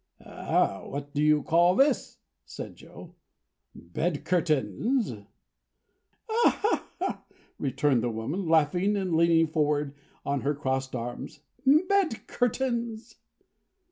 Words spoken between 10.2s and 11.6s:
on her crossed arms.